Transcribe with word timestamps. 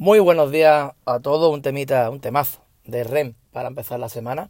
Muy 0.00 0.18
buenos 0.18 0.50
días 0.50 0.94
a 1.04 1.20
todos, 1.20 1.52
un 1.52 1.60
temita, 1.60 2.08
un 2.08 2.22
temazo 2.22 2.62
de 2.86 3.04
REM 3.04 3.34
para 3.52 3.68
empezar 3.68 4.00
la 4.00 4.08
semana. 4.08 4.48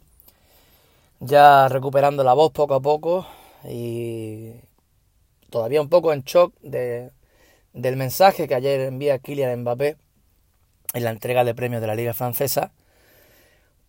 Ya 1.19 1.67
recuperando 1.67 2.23
la 2.23 2.31
voz 2.31 2.53
poco 2.53 2.73
a 2.73 2.79
poco 2.79 3.27
y 3.65 4.53
todavía 5.49 5.81
un 5.81 5.89
poco 5.89 6.13
en 6.13 6.21
shock 6.21 6.53
de, 6.61 7.11
del 7.73 7.97
mensaje 7.97 8.47
que 8.47 8.55
ayer 8.55 8.79
envía 8.79 9.19
Kylian 9.19 9.59
Mbappé 9.59 9.97
en 10.93 11.03
la 11.03 11.09
entrega 11.09 11.43
de 11.43 11.53
premios 11.53 11.81
de 11.81 11.87
la 11.87 11.95
Liga 11.95 12.13
Francesa 12.13 12.71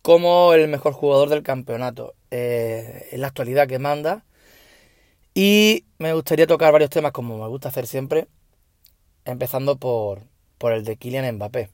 como 0.02 0.54
el 0.54 0.66
mejor 0.66 0.94
jugador 0.94 1.28
del 1.28 1.44
campeonato. 1.44 2.14
Eh, 2.32 3.06
en 3.12 3.20
la 3.20 3.28
actualidad 3.28 3.68
que 3.68 3.78
manda. 3.78 4.24
Y 5.32 5.84
me 5.98 6.12
gustaría 6.12 6.48
tocar 6.48 6.72
varios 6.72 6.90
temas 6.90 7.12
como 7.12 7.38
me 7.38 7.46
gusta 7.46 7.68
hacer 7.68 7.86
siempre, 7.86 8.26
empezando 9.24 9.76
por, 9.76 10.31
por 10.62 10.72
el 10.72 10.84
de 10.84 10.96
Kylian 10.96 11.34
Mbappé. 11.34 11.70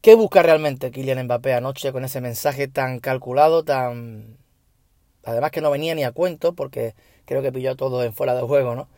¿Qué 0.00 0.16
busca 0.16 0.42
realmente 0.42 0.90
Kylian 0.90 1.26
Mbappé 1.26 1.54
anoche 1.54 1.92
con 1.92 2.04
ese 2.04 2.20
mensaje 2.20 2.66
tan 2.66 2.98
calculado, 2.98 3.62
tan... 3.62 4.36
Además 5.22 5.52
que 5.52 5.60
no 5.60 5.70
venía 5.70 5.94
ni 5.94 6.02
a 6.02 6.10
cuento, 6.10 6.56
porque 6.56 6.96
creo 7.24 7.40
que 7.40 7.52
pilló 7.52 7.70
a 7.70 7.76
todos 7.76 8.04
en 8.04 8.12
fuera 8.14 8.34
de 8.34 8.42
juego, 8.42 8.74
¿no? 8.74 8.88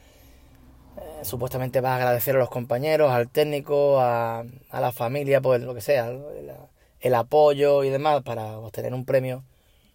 Eh, 0.97 1.25
supuestamente 1.25 1.83
va 1.83 1.93
a 1.93 1.97
agradecer 1.97 2.37
a 2.37 2.39
los 2.39 2.49
compañeros, 2.49 3.13
al 3.13 3.29
técnico, 3.29 4.01
a, 4.01 4.47
la 4.73 4.93
familia, 4.93 5.43
pues 5.43 5.61
lo 5.61 5.75
que 5.75 5.83
sea, 5.83 6.09
el, 6.09 6.53
el, 7.01 7.15
apoyo 7.15 7.85
y 7.85 7.91
demás 7.91 8.23
para 8.23 8.57
obtener 8.57 8.95
un 8.95 9.05
premio 9.05 9.45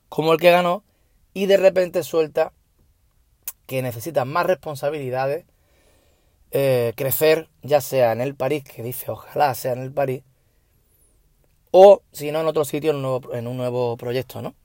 como 0.10 0.32
el 0.32 0.40
que 0.40 0.52
ganó, 0.52 0.84
y 1.34 1.48
de 1.48 1.58
repente 1.58 2.04
suelta 2.04 2.54
que 3.66 3.82
necesita 3.82 4.26
más 4.26 4.46
responsabilidades 4.46 5.46
eh, 6.52 6.94
crecer, 6.96 7.50
ya 7.64 7.82
sea 7.82 8.12
en 8.12 8.22
el 8.22 8.36
París, 8.36 8.64
que 8.64 8.84
dice 8.84 9.12
ojalá 9.12 9.54
sea 9.56 9.74
en 9.74 9.80
el 9.80 9.92
París, 9.92 10.24
o 11.72 12.02
si 12.12 12.32
no 12.32 12.42
en 12.42 12.48
otro 12.48 12.66
sitio, 12.66 12.92
en 12.92 12.98
un 12.98 13.02
nuevo, 13.04 13.34
en 13.34 13.48
un 13.48 13.58
nuevo 13.58 13.98
proyecto, 13.98 14.42
¿no? 14.42 14.56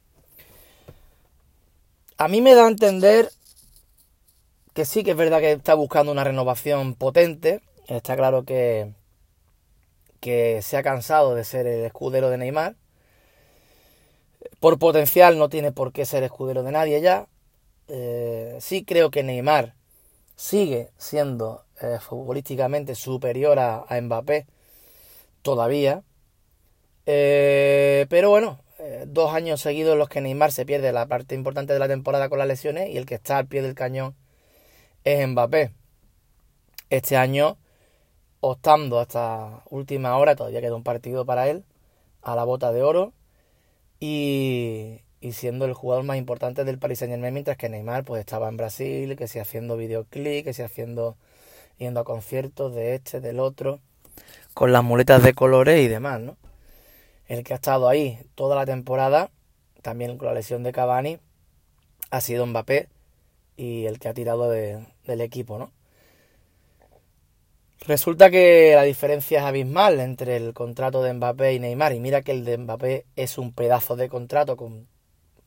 A 2.19 2.29
mí 2.29 2.41
me 2.41 2.55
da 2.55 2.65
a 2.65 2.69
entender 2.69 3.31
que 4.73 4.85
sí 4.85 5.05
que 5.05 5.13
es 5.13 5.17
verdad 5.17 5.41
que 5.41 5.53
está 5.53 5.75
buscando 5.75 6.13
una 6.13 6.25
renovación 6.25 6.95
potente. 6.95 7.63
Está 7.89 8.17
claro 8.17 8.45
que, 8.45 8.93
que 10.21 10.63
se 10.63 10.77
ha 10.77 10.83
cansado 10.83 11.35
de 11.35 11.45
ser 11.45 11.67
el 11.67 11.85
escudero 11.85 12.31
de 12.31 12.39
Neymar. 12.39 12.77
Por 14.61 14.79
potencial 14.79 15.39
no 15.39 15.49
tiene 15.49 15.73
por 15.73 15.93
qué 15.93 16.07
ser 16.07 16.23
escudero 16.23 16.63
de 16.63 16.73
nadie 16.73 17.01
ya. 17.01 17.29
Eh, 17.89 18.57
sí 18.61 18.85
creo 18.85 19.11
que 19.11 19.23
Neymar 19.23 19.75
sigue 20.37 20.91
siendo 20.97 21.66
eh, 21.81 21.99
futbolísticamente 22.01 22.95
superior 22.95 23.59
a, 23.59 23.87
Mbappé 24.01 24.47
todavía. 25.43 26.03
Eh, 27.07 28.07
pero 28.09 28.31
bueno, 28.31 28.61
eh, 28.79 29.05
dos 29.07 29.35
años 29.35 29.61
seguidos 29.61 29.93
en 29.93 29.99
los 29.99 30.09
que 30.09 30.21
Neymar 30.21 30.53
se 30.53 30.67
pierde 30.67 30.93
la 30.93 31.07
parte 31.07 31.35
importante 31.35 31.73
de 31.73 31.79
la 31.79 31.89
temporada 31.89 32.29
con 32.29 32.39
las 32.39 32.49
lesiones 32.49 32.91
y 32.91 32.97
el 32.99 33.07
que 33.07 33.17
está 33.17 33.39
al 33.39 33.47
pie 33.47 33.63
del 33.63 33.75
cañón 33.75 34.15
es 35.05 35.27
Mbappé. 35.29 35.73
Este 36.91 37.17
año, 37.17 37.59
optando 38.41 39.01
hasta 39.01 39.63
última 39.71 40.17
hora, 40.17 40.37
todavía 40.37 40.61
queda 40.61 40.77
un 40.77 40.85
partido 40.85 41.27
para 41.27 41.49
él, 41.49 41.65
a 42.23 42.37
la 42.37 42.45
bota 42.45 42.73
de 42.73 42.83
oro. 42.83 43.13
Y, 44.01 45.01
y 45.21 45.33
siendo 45.33 45.65
el 45.65 45.75
jugador 45.75 46.05
más 46.05 46.19
importante 46.19 46.65
del 46.65 46.79
Paris 46.79 47.01
Saint 47.01 47.13
Germain, 47.13 47.35
mientras 47.35 47.57
que 47.57 47.69
Neymar 47.69 48.05
pues 48.05 48.21
estaba 48.21 48.49
en 48.49 48.57
Brasil, 48.57 49.17
que 49.17 49.29
si 49.29 49.39
haciendo 49.39 49.77
videoclip, 49.77 50.45
que 50.45 50.53
si 50.55 50.63
haciendo 50.63 51.17
yendo 51.79 52.01
a 52.01 52.05
conciertos 52.05 52.75
de 52.75 52.95
este, 52.95 53.21
del 53.21 53.41
otro, 53.41 53.81
con 54.55 54.73
las 54.73 54.83
muletas 54.83 55.23
de 55.23 55.35
colores 55.35 55.81
y 55.81 55.89
demás, 55.89 56.21
¿no? 56.21 56.37
El 57.29 57.45
que 57.45 57.53
ha 57.53 57.57
estado 57.57 57.89
ahí 57.89 58.19
toda 58.35 58.57
la 58.57 58.67
temporada, 58.67 59.31
también 59.83 60.17
con 60.19 60.29
la 60.29 60.35
lesión 60.35 60.63
de 60.63 60.73
Cavani, 60.73 61.19
ha 62.11 62.21
sido 62.21 62.47
Mbappé 62.47 62.89
y 63.57 63.87
el 63.87 63.99
que 63.99 64.09
ha 64.09 64.15
tirado 64.15 64.51
del 64.51 65.21
equipo, 65.21 65.59
¿no? 65.59 65.71
Resulta 67.87 68.31
que 68.31 68.73
la 68.75 68.83
diferencia 68.83 69.39
es 69.39 69.45
abismal 69.45 70.01
entre 70.01 70.37
el 70.37 70.55
contrato 70.55 71.03
de 71.03 71.13
Mbappé 71.13 71.55
y 71.55 71.61
Neymar. 71.61 71.93
Y 71.93 72.01
mira 72.01 72.23
que 72.23 72.33
el 72.33 72.45
de 72.45 72.59
Mbappé 72.59 73.07
es 73.15 73.39
un 73.39 73.53
pedazo 73.53 73.95
de 73.95 74.09
contrato 74.09 74.57
con 74.57 74.89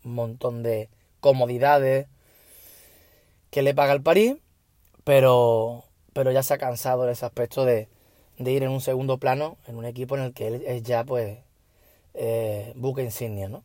un 0.06 0.14
montón 0.14 0.64
de 0.64 0.90
comodidades 1.20 2.08
que 3.52 3.62
le 3.62 3.74
paga 3.74 3.92
el 3.94 4.02
París, 4.02 4.36
pero, 5.04 5.84
pero 6.14 6.32
ya 6.32 6.44
se 6.44 6.54
ha 6.54 6.58
cansado 6.58 7.04
en 7.06 7.12
ese 7.12 7.26
aspecto 7.26 7.66
de, 7.66 7.88
ir 8.38 8.64
en 8.64 8.70
un 8.70 8.82
segundo 8.82 9.18
plano 9.18 9.58
en 9.68 9.76
un 9.76 9.86
equipo 9.86 10.16
en 10.16 10.24
el 10.24 10.34
que 10.34 10.48
él 10.48 10.64
es 10.66 10.84
ya 10.84 11.04
pues 11.04 11.40
eh, 12.14 12.74
buque 12.76 13.04
insignia, 13.04 13.50
¿no? 13.50 13.64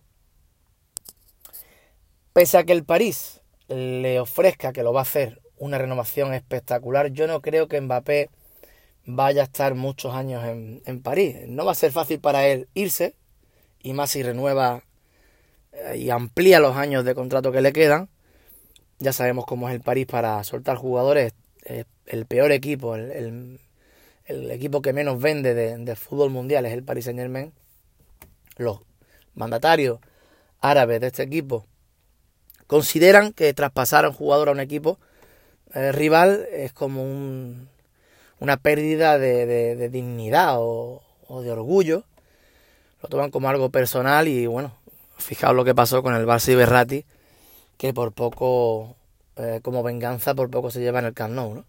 Pese 2.33 2.59
a 2.59 2.65
que 2.65 2.73
el 2.73 2.85
París 2.85 3.41
le 3.69 4.19
ofrezca 4.21 4.73
que 4.73 4.83
lo 4.83 4.93
va 4.93 5.01
a 5.01 5.03
hacer 5.03 5.41
una 5.57 5.79
renovación 5.79 6.35
espectacular, 6.35 7.13
yo 7.13 7.27
no 7.27 7.41
creo 7.41 7.69
que 7.69 7.81
Mbappé 7.81 8.31
vaya 9.07 9.43
a 9.43 9.45
estar 9.45 9.75
muchos 9.75 10.15
años 10.15 10.45
en, 10.45 10.83
en 10.85 11.01
París. 11.01 11.37
No 11.47 11.65
va 11.65 11.73
a 11.73 11.77
ser 11.77 11.93
fácil 11.93 12.19
para 12.19 12.47
él 12.49 12.69
irse, 12.75 13.15
y 13.85 13.93
más 13.93 14.11
si 14.11 14.23
renueva 14.23 14.83
eh, 15.73 15.99
y 15.99 16.11
amplía 16.11 16.59
los 16.59 16.77
años 16.77 17.05
de 17.05 17.15
contrato 17.15 17.53
que 17.53 17.61
le 17.61 17.73
quedan. 17.73 18.09
Ya 18.99 19.13
sabemos 19.13 19.45
cómo 19.47 19.69
es 19.69 19.75
el 19.75 19.83
París 19.83 20.07
para 20.07 20.43
soltar 20.43 20.77
jugadores. 20.77 21.35
El 21.65 22.27
peor 22.27 22.53
equipo, 22.53 22.95
el, 22.95 23.59
equipo 24.27 24.83
que 24.83 24.93
menos 24.93 25.21
vende 25.21 25.55
de, 25.55 25.97
fútbol 25.97 26.31
mundial 26.31 26.67
es 26.67 26.73
el 26.73 26.83
Paris 26.83 27.07
Saint 27.07 27.19
Germain. 27.19 27.53
Los 28.57 28.81
mandatarios 29.35 29.99
árabes 30.61 31.01
de 31.01 31.09
este 31.09 31.23
equipo 31.23 31.67
consideran 32.67 33.33
que 33.33 33.53
traspasar 33.53 34.05
a 34.05 34.09
un 34.09 34.15
jugador 34.15 34.49
a 34.49 34.53
un 34.53 34.61
equipo 34.61 34.99
eh, 35.75 35.93
rival 35.93 36.47
es 36.53 36.73
como 36.73 37.03
una 38.39 38.57
pérdida 38.57 39.19
de, 39.19 39.89
dignidad 39.91 40.57
o, 40.59 41.03
o, 41.27 41.43
de 41.43 41.51
orgullo. 41.51 42.05
Lo 43.03 43.09
toman 43.09 43.31
como 43.31 43.49
algo 43.49 43.71
personal 43.71 44.29
y 44.29 44.47
bueno, 44.47 44.75
Fijaos 45.17 45.55
lo 45.55 45.65
que 45.65 45.75
pasó 45.75 46.03
con 46.03 46.15
el 46.15 46.27
Barça 46.27 46.53
y 46.53 47.05
que 47.77 47.93
por 47.93 48.13
poco, 48.13 48.97
eh, 49.37 49.61
como 49.63 49.83
venganza, 49.83 50.35
por 50.35 50.51
poco 50.51 50.71
se 50.71 50.81
lleva 50.81 51.01
en 51.01 51.07
el 51.07 51.15
Camp 51.15 51.35
¿no? 51.35 51.65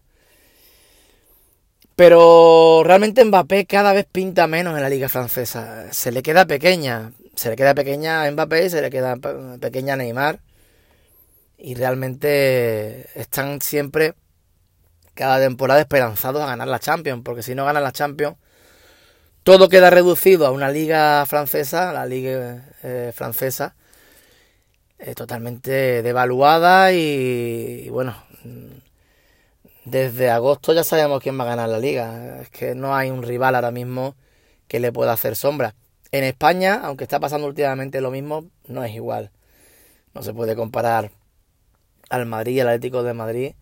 Pero 1.96 2.82
realmente 2.84 3.24
Mbappé 3.24 3.66
cada 3.66 3.92
vez 3.94 4.06
pinta 4.10 4.46
menos 4.46 4.76
en 4.76 4.82
la 4.82 4.90
liga 4.90 5.08
francesa. 5.08 5.92
Se 5.92 6.12
le 6.12 6.22
queda 6.22 6.46
pequeña. 6.46 7.12
Se 7.34 7.48
le 7.48 7.56
queda 7.56 7.74
pequeña 7.74 8.24
a 8.24 8.30
Mbappé 8.30 8.66
y 8.66 8.70
se 8.70 8.82
le 8.82 8.90
queda 8.90 9.16
pequeña 9.60 9.94
a 9.94 9.96
Neymar. 9.96 10.40
Y 11.58 11.74
realmente 11.74 13.08
están 13.18 13.62
siempre, 13.62 14.14
cada 15.14 15.40
temporada, 15.40 15.80
esperanzados 15.80 16.42
a 16.42 16.46
ganar 16.46 16.68
la 16.68 16.78
Champions. 16.78 17.22
Porque 17.24 17.42
si 17.42 17.54
no 17.54 17.64
ganan 17.64 17.82
la 17.82 17.92
Champions, 17.92 18.36
todo 19.42 19.70
queda 19.70 19.88
reducido 19.88 20.46
a 20.46 20.50
una 20.50 20.70
liga 20.70 21.24
francesa, 21.24 21.92
la 21.92 22.04
liga 22.04 22.68
eh, 22.82 23.12
francesa, 23.14 23.74
eh, 24.98 25.14
totalmente 25.14 26.02
devaluada 26.02 26.92
y, 26.92 27.88
bueno, 27.90 28.16
desde 29.84 30.30
agosto 30.30 30.72
ya 30.72 30.84
sabemos 30.84 31.22
quién 31.22 31.38
va 31.38 31.44
a 31.44 31.48
ganar 31.48 31.68
la 31.68 31.78
liga. 31.78 32.40
Es 32.42 32.50
que 32.50 32.74
no 32.74 32.94
hay 32.94 33.10
un 33.10 33.22
rival 33.22 33.54
ahora 33.54 33.70
mismo 33.70 34.14
que 34.68 34.80
le 34.80 34.92
pueda 34.92 35.12
hacer 35.12 35.36
sombra. 35.36 35.74
En 36.12 36.24
España, 36.24 36.80
aunque 36.82 37.04
está 37.04 37.20
pasando 37.20 37.46
últimamente 37.46 38.00
lo 38.00 38.10
mismo, 38.10 38.46
no 38.68 38.84
es 38.84 38.94
igual. 38.94 39.30
No 40.14 40.22
se 40.22 40.32
puede 40.32 40.56
comparar 40.56 41.10
al 42.08 42.26
Madrid, 42.26 42.60
al 42.60 42.68
Atlético 42.68 43.02
de 43.02 43.14
Madrid, 43.14 43.52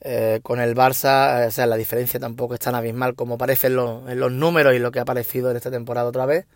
eh, 0.00 0.40
con 0.42 0.60
el 0.60 0.74
Barça, 0.74 1.44
eh, 1.44 1.46
o 1.46 1.50
sea, 1.50 1.66
la 1.66 1.76
diferencia 1.76 2.20
tampoco 2.20 2.54
es 2.54 2.60
tan 2.60 2.74
abismal 2.74 3.14
como 3.14 3.38
parece 3.38 3.68
en, 3.68 3.76
los 3.76 4.32
números 4.32 4.74
y 4.74 4.78
lo 4.78 4.92
que 4.92 4.98
ha 4.98 5.02
aparecido 5.02 5.50
en 5.50 5.56
esta 5.56 5.70
temporada 5.70 6.08
otra 6.08 6.26
vez. 6.26 6.46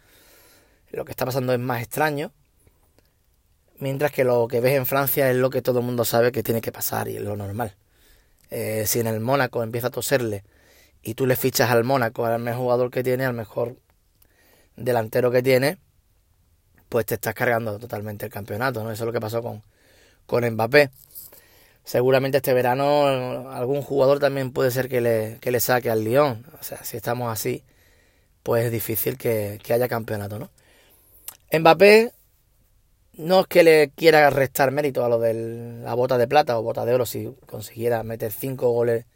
Lo 0.90 1.04
que 1.04 1.12
está 1.12 1.24
pasando 1.26 1.52
es 1.52 1.58
más 1.58 1.82
extraño. 1.82 2.32
Mientras 3.80 4.12
que 4.12 4.24
lo 4.24 4.46
que 4.48 4.60
ves 4.60 4.76
en 4.76 4.86
Francia 4.86 5.30
es 5.30 5.36
lo 5.36 5.50
que 5.50 5.62
todo 5.62 5.80
el 5.80 5.86
mundo 5.86 6.04
sabe 6.04 6.32
que 6.32 6.42
tiene 6.42 6.60
que 6.60 6.72
pasar 6.72 7.08
y 7.08 7.16
es 7.16 7.22
lo 7.22 7.36
normal. 7.36 7.74
Eh, 8.50 8.84
si 8.86 9.00
en 9.00 9.06
el 9.06 9.20
Mónaco 9.20 9.62
empieza 9.62 9.88
a 9.88 9.90
toserle 9.90 10.44
y 11.02 11.14
tú 11.14 11.26
le 11.26 11.36
fichas 11.36 11.70
al 11.70 11.84
Mónaco, 11.84 12.26
al 12.26 12.40
mejor 12.40 12.60
jugador 12.60 12.90
que 12.90 13.02
tiene, 13.02 13.24
al 13.24 13.34
mejor 13.34 13.76
delantero 14.76 15.30
que 15.30 15.42
tiene, 15.42 15.78
pues 16.88 17.06
te 17.06 17.14
estás 17.14 17.34
cargando 17.34 17.78
totalmente 17.78 18.26
el 18.26 18.32
campeonato, 18.32 18.84
¿no? 18.84 18.90
Eso 18.92 19.04
es 19.04 19.06
lo 19.06 19.12
que 19.12 19.20
pasó 19.20 19.42
con, 19.42 19.62
con 20.26 20.48
Mbappé 20.48 20.90
seguramente 21.84 22.36
este 22.38 22.54
verano 22.54 23.50
algún 23.50 23.82
jugador 23.82 24.20
también 24.20 24.52
puede 24.52 24.70
ser 24.70 24.88
que 24.88 25.00
le, 25.00 25.38
que 25.40 25.50
le 25.50 25.60
saque 25.60 25.90
al 25.90 26.04
Lyon. 26.04 26.46
O 26.60 26.62
sea, 26.62 26.84
si 26.84 26.96
estamos 26.96 27.32
así, 27.32 27.64
pues 28.42 28.66
es 28.66 28.72
difícil 28.72 29.18
que, 29.18 29.58
haya 29.70 29.88
campeonato, 29.88 30.38
¿no? 30.38 30.50
Mbappé 31.52 32.12
no 33.14 33.40
es 33.40 33.46
que 33.46 33.62
le 33.62 33.90
quiera 33.90 34.30
restar 34.30 34.70
mérito 34.70 35.04
a 35.04 35.08
lo 35.08 35.18
de 35.18 35.34
la 35.82 35.94
bota 35.94 36.18
de 36.18 36.28
plata 36.28 36.58
o 36.58 36.62
bota 36.62 36.84
de 36.84 36.94
oro 36.94 37.06
si 37.06 37.34
consiguiera 37.46 38.02
meter 38.02 38.32
cinco 38.32 38.70
goles 38.70 39.06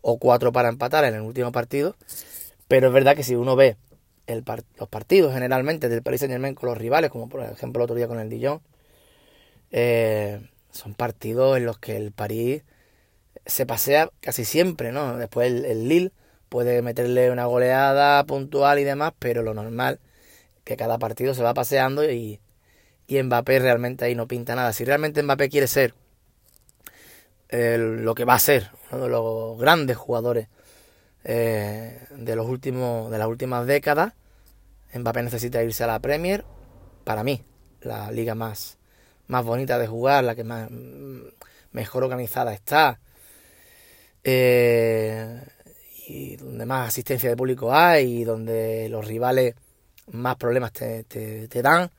o 0.00 0.18
cuatro 0.18 0.52
para 0.52 0.68
empatar 0.68 1.04
en 1.04 1.14
el 1.14 1.22
último 1.22 1.52
partido, 1.52 1.96
Pero 2.68 2.88
es 2.88 2.92
verdad 2.92 3.16
que 3.16 3.24
si 3.24 3.34
uno 3.34 3.56
ve 3.56 3.76
los 4.26 4.88
partidos 4.88 5.34
generalmente 5.34 5.88
del 5.88 6.02
Paris 6.02 6.20
Saint 6.20 6.32
Germain 6.32 6.54
con 6.54 6.68
los 6.68 6.78
rivales, 6.78 7.10
como 7.10 7.28
por 7.28 7.42
ejemplo 7.42 7.80
el 7.80 7.84
otro 7.84 7.96
día 7.96 8.08
con 8.08 8.18
el 8.20 8.30
Dijon, 8.30 8.62
eh, 9.72 10.40
son 10.70 10.94
partidos 10.94 11.56
en 11.56 11.66
los 11.66 11.78
que 11.78 11.96
el 11.96 12.12
París 12.12 12.62
se 13.46 13.66
pasea 13.66 14.10
casi 14.20 14.44
siempre, 14.44 14.92
¿no? 14.92 15.16
Después 15.18 15.52
el, 15.64 15.88
Lille 15.88 16.12
puede 16.48 16.82
meterle 16.82 17.30
una 17.30 17.46
goleada 17.46 18.24
puntual 18.24 18.78
y 18.78 18.84
demás, 18.84 19.12
pero 19.18 19.42
lo 19.42 19.54
normal 19.54 20.00
que 20.64 20.76
cada 20.76 20.98
partido 20.98 21.34
se 21.34 21.42
va 21.42 21.54
paseando 21.54 22.08
y, 22.10 22.40
y 23.06 23.22
Mbappé 23.22 23.58
realmente 23.58 24.04
ahí 24.04 24.14
no 24.14 24.26
pinta 24.26 24.54
nada. 24.54 24.72
Si 24.72 24.84
realmente 24.84 25.22
Mbappé 25.22 25.48
quiere 25.48 25.66
ser 25.66 25.94
lo 27.50 28.14
que 28.14 28.24
va 28.24 28.34
a 28.34 28.38
ser 28.38 28.70
uno 28.92 29.02
de 29.02 29.10
los 29.10 29.58
grandes 29.58 29.98
jugadores 29.98 30.48
eh, 31.24 32.06
de 32.10 32.34
los 32.34 32.48
últimos 32.48 33.10
de 33.10 33.18
las 33.18 33.28
últimas 33.28 33.66
décadas, 33.66 34.14
Mbappé 34.94 35.22
necesita 35.22 35.62
irse 35.62 35.84
a 35.84 35.86
la 35.86 36.00
Premier, 36.00 36.44
para 37.04 37.24
mí, 37.24 37.42
la 37.80 38.10
liga 38.10 38.34
más, 38.34 38.78
más 39.26 39.44
bonita 39.44 39.78
de 39.78 39.86
jugar, 39.86 40.24
la 40.24 40.34
que 40.34 40.44
más 40.44 40.68
mejor 41.72 42.04
organizada 42.04 42.52
está, 42.52 43.00
eh, 44.24 45.40
y 46.06 46.36
donde 46.36 46.66
más 46.66 46.88
asistencia 46.88 47.30
de 47.30 47.36
público 47.36 47.74
hay, 47.74 48.20
y 48.20 48.24
donde 48.24 48.88
los 48.88 49.06
rivales 49.06 49.54
más 50.10 50.36
problemas 50.36 50.72
te, 50.72 51.46
dan. 51.62 51.90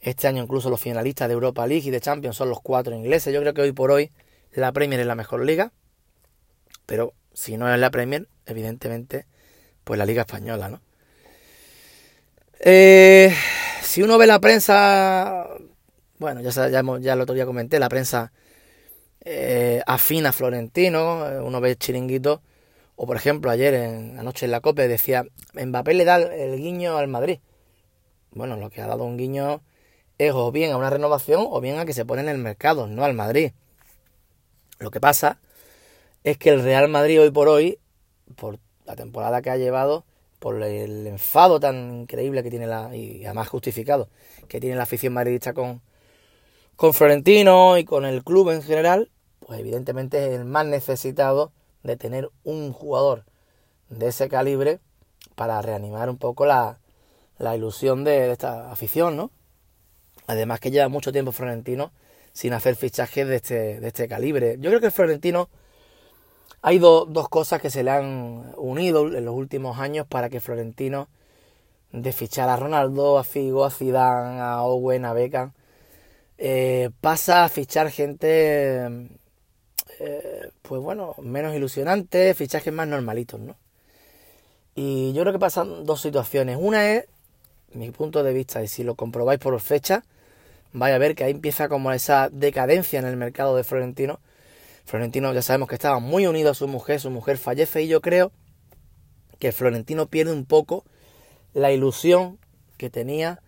Este 0.00 0.26
año 0.28 0.42
incluso 0.42 0.70
los 0.70 0.80
finalistas 0.80 1.28
de 1.28 1.34
Europa 1.34 1.66
League 1.66 1.86
y 1.86 1.90
de 1.90 2.00
Champions 2.00 2.36
son 2.36 2.48
los 2.48 2.60
cuatro 2.60 2.94
ingleses. 2.94 3.34
Yo 3.34 3.40
creo 3.40 3.52
que 3.52 3.62
hoy 3.62 3.72
por 3.72 3.90
hoy 3.90 4.10
la 4.52 4.72
Premier 4.72 5.00
es 5.00 5.06
la 5.06 5.14
mejor 5.14 5.44
liga, 5.44 5.72
pero 6.86 7.12
si 7.32 7.56
no 7.56 7.72
es 7.72 7.78
la 7.78 7.90
Premier, 7.90 8.26
evidentemente, 8.46 9.26
pues 9.84 9.98
la 9.98 10.06
liga 10.06 10.22
española, 10.22 10.68
¿no? 10.68 10.80
Eh, 12.60 13.34
si 13.82 14.02
uno 14.02 14.18
ve 14.18 14.26
la 14.26 14.40
prensa, 14.40 15.46
bueno, 16.18 16.40
ya, 16.40 16.68
ya, 16.68 17.12
el 17.12 17.20
otro 17.20 17.34
día 17.34 17.46
comenté, 17.46 17.78
la 17.78 17.88
prensa 17.88 18.32
eh, 19.24 19.82
afina 19.86 20.32
Florentino, 20.32 21.26
eh, 21.26 21.40
uno 21.40 21.60
ve 21.60 21.76
chiringuito, 21.76 22.42
o 22.96 23.06
por 23.06 23.16
ejemplo 23.16 23.50
ayer, 23.50 23.74
en, 23.74 24.18
anoche 24.18 24.44
en 24.46 24.52
la 24.52 24.60
COPE, 24.60 24.88
decía, 24.88 25.24
Mbappé 25.54 25.94
le 25.94 26.04
da 26.04 26.16
el 26.16 26.56
guiño 26.56 26.96
al 26.98 27.08
Madrid. 27.08 27.38
Bueno, 28.32 28.56
lo 28.56 28.68
que 28.70 28.82
ha 28.82 28.86
dado 28.86 29.04
un 29.04 29.16
guiño 29.16 29.62
es 30.26 30.32
o 30.34 30.52
bien 30.52 30.72
a 30.72 30.76
una 30.76 30.90
renovación 30.90 31.46
o 31.48 31.60
bien 31.60 31.78
a 31.78 31.86
que 31.86 31.94
se 31.94 32.04
pone 32.04 32.22
en 32.22 32.28
el 32.28 32.38
mercado, 32.38 32.86
no 32.86 33.04
al 33.04 33.14
Madrid. 33.14 33.52
Lo 34.78 34.90
que 34.90 35.00
pasa 35.00 35.38
es 36.24 36.36
que 36.36 36.50
el 36.50 36.62
Real 36.62 36.88
Madrid 36.88 37.20
hoy 37.20 37.30
por 37.30 37.48
hoy, 37.48 37.78
por 38.36 38.58
la 38.84 38.96
temporada 38.96 39.40
que 39.40 39.50
ha 39.50 39.56
llevado, 39.56 40.04
por 40.38 40.62
el 40.62 41.06
enfado 41.06 41.60
tan 41.60 42.00
increíble 42.00 42.42
que 42.42 42.50
tiene 42.50 42.66
la, 42.66 42.94
y 42.94 43.24
además 43.24 43.48
justificado, 43.48 44.08
que 44.48 44.60
tiene 44.60 44.76
la 44.76 44.82
afición 44.82 45.12
madridista 45.12 45.52
con, 45.52 45.80
con 46.76 46.92
Florentino 46.92 47.78
y 47.78 47.84
con 47.84 48.04
el 48.04 48.22
club 48.22 48.50
en 48.50 48.62
general, 48.62 49.10
pues 49.40 49.60
evidentemente 49.60 50.26
es 50.26 50.38
el 50.38 50.44
más 50.44 50.66
necesitado 50.66 51.52
de 51.82 51.96
tener 51.96 52.30
un 52.44 52.72
jugador 52.72 53.24
de 53.88 54.08
ese 54.08 54.28
calibre 54.28 54.80
para 55.34 55.60
reanimar 55.62 56.10
un 56.10 56.18
poco 56.18 56.44
la, 56.46 56.78
la 57.38 57.56
ilusión 57.56 58.04
de, 58.04 58.32
esta 58.32 58.70
afición, 58.70 59.16
¿no? 59.16 59.30
Además 60.26 60.60
que 60.60 60.70
lleva 60.70 60.88
mucho 60.88 61.12
tiempo 61.12 61.32
Florentino 61.32 61.92
sin 62.32 62.52
hacer 62.52 62.76
fichajes 62.76 63.26
de 63.26 63.36
este, 63.36 63.80
de 63.80 63.88
este 63.88 64.08
calibre. 64.08 64.56
Yo 64.60 64.70
creo 64.70 64.80
que 64.80 64.90
Florentino 64.90 65.48
hay 66.62 66.78
dos 66.78 67.28
cosas 67.28 67.60
que 67.60 67.70
se 67.70 67.82
le 67.82 67.90
han 67.90 68.52
unido 68.56 69.06
en 69.06 69.24
los 69.24 69.34
últimos 69.34 69.78
años 69.78 70.06
para 70.06 70.28
que 70.28 70.40
Florentino 70.40 71.08
de 71.92 72.12
fichar 72.12 72.48
a 72.48 72.56
Ronaldo, 72.56 73.18
a 73.18 73.24
Figo, 73.24 73.64
a 73.64 73.70
Zidane, 73.70 74.40
a 74.40 74.62
Owen, 74.62 75.04
a 75.04 75.12
Beckham, 75.12 75.52
eh, 76.38 76.90
pasa 77.00 77.44
a 77.44 77.48
fichar 77.48 77.90
gente, 77.90 79.08
eh, 79.98 80.50
pues 80.62 80.80
bueno, 80.80 81.14
menos 81.18 81.54
ilusionante, 81.54 82.34
fichajes 82.34 82.72
más 82.72 82.88
normalitos, 82.88 83.40
¿no? 83.40 83.56
Y 84.74 85.12
yo 85.12 85.22
creo 85.22 85.32
que 85.32 85.38
pasan 85.38 85.84
dos 85.84 86.00
situaciones. 86.00 86.56
Una 86.60 86.92
es, 86.92 87.06
mi 87.74 87.90
punto 87.90 88.22
de 88.22 88.32
vista, 88.32 88.62
y 88.62 88.68
si 88.68 88.84
lo 88.84 88.94
comprobáis 88.94 89.38
por 89.38 89.58
fecha, 89.60 90.04
vais 90.72 90.94
a 90.94 90.98
ver 90.98 91.14
que 91.14 91.24
ahí 91.24 91.32
empieza 91.32 91.68
como 91.68 91.92
esa 91.92 92.28
decadencia 92.30 92.98
en 92.98 93.06
el 93.06 93.16
mercado 93.16 93.56
de 93.56 93.64
Florentino, 93.64 94.20
Florentino 94.84 95.32
ya 95.32 95.42
sabemos 95.42 95.68
que 95.68 95.76
estaba 95.76 96.00
muy 96.00 96.26
unido 96.26 96.50
a 96.50 96.54
su 96.54 96.66
mujer, 96.66 97.00
su 97.00 97.10
mujer 97.10 97.38
fallece 97.38 97.82
y 97.82 97.88
yo 97.88 98.00
creo 98.00 98.32
que 99.38 99.52
Florentino 99.52 100.06
pierde 100.06 100.32
un 100.32 100.44
poco 100.44 100.84
la 101.54 101.70
ilusión 101.70 102.38
que 102.76 102.90
tenía 102.90 103.40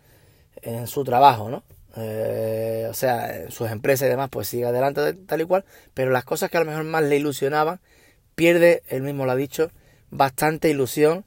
en 0.63 0.87
su 0.87 1.03
trabajo, 1.05 1.51
¿no? 1.51 1.65
Eh, 1.97 2.87
o 2.89 2.95
sea, 2.95 3.37
en 3.37 3.51
sus 3.51 3.71
empresas 3.71 4.07
y 4.07 4.11
demás, 4.11 4.29
pues 4.31 4.49
sigue 4.49 4.67
adelante 4.67 5.15
tal 5.15 5.41
y 5.41 5.45
cual, 5.45 5.65
pero 5.95 6.11
las 6.11 6.25
cosas 6.25 6.51
que 6.51 6.57
a 6.57 6.61
lo 6.61 6.67
mejor 6.67 6.85
más 6.85 7.03
le 7.03 7.17
ilusionaban, 7.17 7.81
pierde, 8.35 8.83
él 8.89 9.03
mismo 9.03 9.27
lo 9.27 9.33
ha 9.33 9.37
dicho, 9.37 9.71
bastante 10.11 10.71
ilusión 10.71 11.25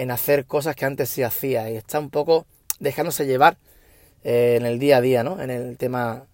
en 0.00 0.10
hacer 0.10 0.46
cosas 0.46 0.76
que 0.76 0.86
antes 0.86 1.10
sí 1.10 1.22
hacía 1.22 1.68
y 1.68 1.76
está 1.76 1.98
un 1.98 2.08
poco 2.08 2.46
dejándose 2.78 3.26
llevar 3.26 3.58
eh, 4.24 4.56
en 4.58 4.64
el 4.64 4.78
día 4.78 4.96
a 4.96 5.00
día, 5.02 5.22
¿no? 5.22 5.42
En 5.42 5.50
el 5.50 5.76
tema 5.76 6.24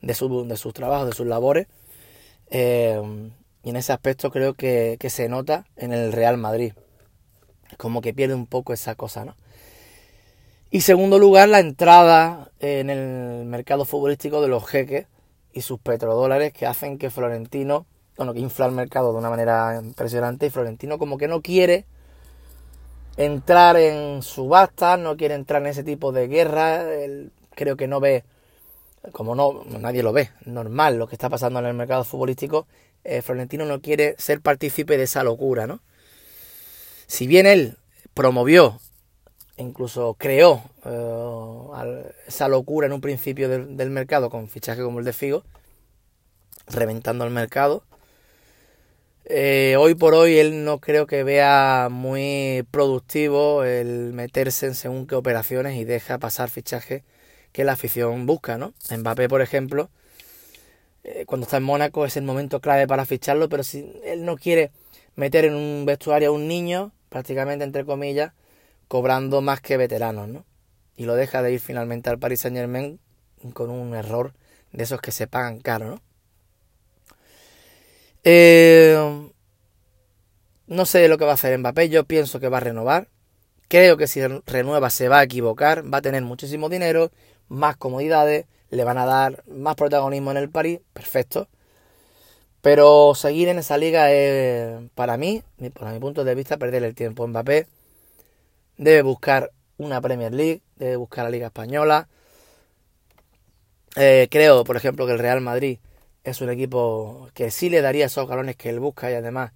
de, 0.00 0.14
su, 0.14 0.48
de 0.48 0.56
sus 0.56 0.72
trabajos, 0.72 1.06
de 1.06 1.12
sus 1.12 1.26
labores 1.26 1.66
eh, 2.50 2.98
y 3.62 3.68
en 3.68 3.76
ese 3.76 3.92
aspecto 3.92 4.30
creo 4.30 4.54
que, 4.54 4.96
se 5.10 5.28
nota 5.28 5.66
en 5.76 5.92
el 5.92 6.12
Real 6.12 6.38
Madrid. 6.38 6.72
Como 7.76 8.00
que 8.00 8.14
pierde 8.14 8.34
un 8.34 8.46
poco 8.46 8.72
esa 8.72 8.94
cosa, 8.94 9.26
¿no? 9.26 9.36
Y 10.70 10.80
segundo 10.80 11.18
lugar, 11.18 11.50
la 11.50 11.60
entrada 11.60 12.50
en 12.58 12.88
el 12.88 13.44
mercado 13.44 13.84
futbolístico 13.84 14.40
de 14.40 14.48
los 14.48 14.66
jeques 14.66 15.08
y 15.52 15.60
sus 15.60 15.78
petrodólares 15.78 16.54
que 16.54 16.64
hacen 16.64 16.96
que 16.96 17.10
Florentino, 17.10 17.84
bueno, 18.16 18.32
que 18.32 18.40
infla 18.40 18.64
el 18.64 18.72
mercado 18.72 19.12
de 19.12 19.18
una 19.18 19.28
manera 19.28 19.78
impresionante 19.78 20.46
y 20.46 20.50
Florentino 20.50 20.96
como 20.98 21.18
que 21.18 21.28
no 21.28 21.42
quiere 21.42 21.84
entrar 23.16 23.76
en 23.76 24.22
subastas, 24.22 24.98
no 24.98 25.16
quiere 25.16 25.34
entrar 25.34 25.62
en 25.62 25.68
ese 25.68 25.84
tipo 25.84 26.12
de 26.12 26.28
guerra, 26.28 26.84
creo 27.54 27.76
que 27.76 27.86
no 27.86 28.00
ve 28.00 28.24
como 29.12 29.34
no 29.34 29.64
nadie 29.78 30.02
lo 30.02 30.12
ve, 30.12 30.30
normal 30.44 30.98
lo 30.98 31.06
que 31.08 31.14
está 31.14 31.28
pasando 31.30 31.58
en 31.58 31.66
el 31.66 31.74
mercado 31.74 32.04
futbolístico, 32.04 32.66
eh, 33.04 33.22
Florentino 33.22 33.64
no 33.64 33.80
quiere 33.80 34.14
ser 34.18 34.40
partícipe 34.40 34.98
de 34.98 35.04
esa 35.04 35.24
locura, 35.24 35.66
¿no? 35.66 35.80
Si 37.06 37.26
bien 37.26 37.46
él 37.46 37.76
promovió, 38.14 38.78
incluso 39.56 40.14
creó 40.18 40.62
eh, 40.84 42.12
esa 42.26 42.48
locura 42.48 42.86
en 42.86 42.92
un 42.92 43.00
principio 43.00 43.48
del, 43.48 43.90
mercado 43.90 44.30
con 44.30 44.48
fichaje 44.48 44.82
como 44.82 44.98
el 44.98 45.04
de 45.04 45.12
Figo, 45.12 45.44
reventando 46.66 47.24
el 47.24 47.30
mercado, 47.30 47.82
eh, 49.32 49.76
hoy 49.78 49.94
por 49.94 50.14
hoy 50.14 50.38
él 50.38 50.64
no 50.64 50.80
creo 50.80 51.06
que 51.06 51.22
vea 51.22 51.88
muy 51.88 52.66
productivo 52.72 53.62
el 53.62 54.12
meterse 54.12 54.66
en 54.66 54.74
según 54.74 55.06
qué 55.06 55.14
operaciones 55.14 55.76
y 55.76 55.84
deja 55.84 56.18
pasar 56.18 56.50
fichajes 56.50 57.04
que 57.52 57.62
la 57.62 57.72
afición 57.72 58.26
busca, 58.26 58.58
¿no? 58.58 58.74
Mbappé, 58.90 59.28
por 59.28 59.40
ejemplo, 59.40 59.88
eh, 61.04 61.24
cuando 61.26 61.44
está 61.44 61.58
en 61.58 61.62
Mónaco 61.62 62.04
es 62.04 62.16
el 62.16 62.24
momento 62.24 62.60
clave 62.60 62.88
para 62.88 63.06
ficharlo, 63.06 63.48
pero 63.48 63.62
si 63.62 63.92
él 64.04 64.24
no 64.24 64.36
quiere 64.36 64.72
meter 65.14 65.44
en 65.44 65.54
un 65.54 65.86
vestuario 65.86 66.30
a 66.30 66.32
un 66.32 66.48
niño, 66.48 66.92
prácticamente 67.08 67.64
entre 67.64 67.84
comillas, 67.84 68.32
cobrando 68.88 69.42
más 69.42 69.60
que 69.60 69.76
veteranos, 69.76 70.28
¿no? 70.28 70.44
Y 70.96 71.04
lo 71.04 71.14
deja 71.14 71.40
de 71.42 71.52
ir 71.52 71.60
finalmente 71.60 72.10
al 72.10 72.18
Paris 72.18 72.40
Saint 72.40 72.56
Germain 72.56 72.98
con 73.54 73.70
un 73.70 73.94
error 73.94 74.34
de 74.72 74.82
esos 74.82 75.00
que 75.00 75.12
se 75.12 75.28
pagan 75.28 75.60
caro, 75.60 75.86
¿no? 75.86 76.09
Eh, 78.24 79.30
no 80.66 80.86
sé 80.86 81.08
lo 81.08 81.18
que 81.18 81.24
va 81.24 81.32
a 81.32 81.34
hacer 81.34 81.58
Mbappé, 81.58 81.88
yo 81.88 82.04
pienso 82.04 82.40
que 82.40 82.48
va 82.48 82.58
a 82.58 82.60
renovar. 82.60 83.08
Creo 83.68 83.96
que 83.96 84.06
si 84.06 84.20
renueva 84.46 84.90
se 84.90 85.08
va 85.08 85.20
a 85.20 85.22
equivocar, 85.24 85.84
va 85.92 85.98
a 85.98 86.02
tener 86.02 86.22
muchísimo 86.22 86.68
dinero 86.68 87.10
más 87.48 87.76
comodidades, 87.76 88.46
le 88.70 88.84
van 88.84 88.98
a 88.98 89.06
dar 89.06 89.42
más 89.48 89.74
protagonismo 89.76 90.30
en 90.30 90.36
el 90.36 90.50
París, 90.50 90.80
perfecto. 90.92 91.48
Pero 92.62 93.14
seguir 93.14 93.48
en 93.48 93.58
esa 93.58 93.78
liga 93.78 94.12
es, 94.12 94.90
para 94.94 95.16
mí, 95.16 95.42
por 95.74 95.90
mi 95.90 95.98
punto 95.98 96.24
de 96.24 96.34
vista, 96.34 96.58
perder 96.58 96.84
el 96.84 96.94
tiempo. 96.94 97.26
Mbappé 97.26 97.66
debe 98.76 99.02
buscar 99.02 99.50
una 99.78 100.00
Premier 100.00 100.32
League, 100.32 100.62
debe 100.76 100.96
buscar 100.96 101.24
la 101.24 101.30
Liga 101.30 101.46
Española. 101.46 102.08
Eh, 103.96 104.28
creo, 104.30 104.64
por 104.64 104.76
ejemplo, 104.76 105.06
que 105.06 105.12
el 105.12 105.18
Real 105.18 105.40
Madrid 105.40 105.78
es 106.24 106.40
un 106.40 106.50
equipo 106.50 107.28
que 107.34 107.50
sí 107.50 107.70
le 107.70 107.80
daría 107.80 108.06
esos 108.06 108.28
galones 108.28 108.56
que 108.56 108.70
él 108.70 108.80
busca 108.80 109.10
y 109.10 109.14
además 109.14 109.52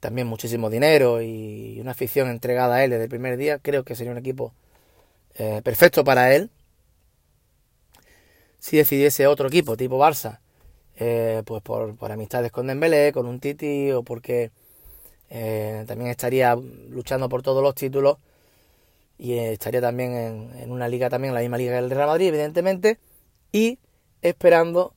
también 0.00 0.26
muchísimo 0.26 0.70
dinero 0.70 1.22
y 1.22 1.78
una 1.80 1.90
afición 1.92 2.28
entregada 2.28 2.76
a 2.76 2.84
él 2.84 2.90
desde 2.90 3.04
el 3.04 3.10
primer 3.10 3.36
día. 3.36 3.58
Creo 3.58 3.84
que 3.84 3.96
sería 3.96 4.12
un 4.12 4.18
equipo 4.18 4.54
eh, 5.34 5.60
perfecto 5.64 6.04
para 6.04 6.34
él 6.34 6.50
si 8.58 8.76
decidiese 8.76 9.26
otro 9.26 9.48
equipo, 9.48 9.76
tipo 9.76 9.98
Barça, 9.98 10.40
eh, 10.96 11.42
pues 11.44 11.62
por, 11.62 11.96
amistades 12.10 12.50
con 12.50 12.66
Dembélé, 12.66 13.12
con 13.12 13.26
un 13.26 13.40
Titi, 13.40 13.92
o 13.92 14.02
porque 14.02 14.50
eh, 15.30 15.84
también 15.86 16.10
estaría 16.10 16.56
luchando 16.56 17.28
por 17.28 17.42
todos 17.42 17.62
los 17.62 17.74
títulos 17.74 18.18
y 19.18 19.34
estaría 19.34 19.80
también 19.80 20.52
en, 20.56 20.70
una 20.70 20.88
liga 20.88 21.10
también, 21.10 21.34
la 21.34 21.40
misma 21.40 21.58
liga 21.58 21.72
que 21.72 21.78
el 21.78 21.90
Real 21.90 22.08
Madrid, 22.08 22.28
evidentemente, 22.28 22.98
y 23.52 23.78
esperando 24.22 24.94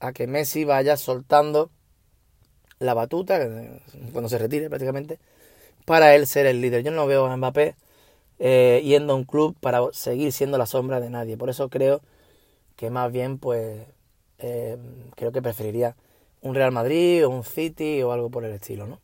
a 0.00 0.12
que 0.12 0.26
Messi 0.26 0.64
vaya 0.64 0.96
soltando 0.96 1.70
la 2.78 2.94
batuta, 2.94 3.38
cuando 4.12 4.28
se 4.28 4.38
retire 4.38 4.68
prácticamente, 4.68 5.18
para 5.84 6.14
él 6.14 6.26
ser 6.26 6.46
el 6.46 6.60
líder. 6.60 6.82
Yo 6.82 6.90
no 6.90 7.06
veo 7.06 7.26
a 7.26 7.36
Mbappé 7.36 7.76
eh, 8.38 8.80
yendo 8.84 9.12
a 9.12 9.16
un 9.16 9.24
club 9.24 9.56
para 9.60 9.80
seguir 9.92 10.32
siendo 10.32 10.58
la 10.58 10.66
sombra 10.66 11.00
de 11.00 11.10
nadie. 11.10 11.36
Por 11.36 11.50
eso 11.50 11.68
creo 11.68 12.00
que 12.76 12.90
más 12.90 13.12
bien, 13.12 13.38
pues, 13.38 13.86
eh, 14.38 14.78
creo 15.16 15.32
que 15.32 15.42
preferiría 15.42 15.96
un 16.40 16.54
Real 16.54 16.72
Madrid 16.72 17.26
o 17.26 17.30
un 17.30 17.44
City 17.44 18.02
o 18.02 18.12
algo 18.12 18.30
por 18.30 18.44
el 18.44 18.52
estilo, 18.52 18.86
¿no? 18.86 19.00